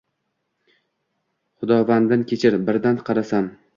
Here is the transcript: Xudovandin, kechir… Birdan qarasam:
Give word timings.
Xudovandin, 1.63 2.25
kechir… 2.33 2.59
Birdan 2.71 2.99
qarasam: 3.11 3.53